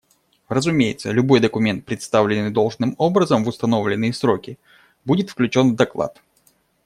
[0.49, 4.57] Разумеется, любой документ, представленный должным образом в установленные сроки,
[5.05, 6.23] будет включен в доклад.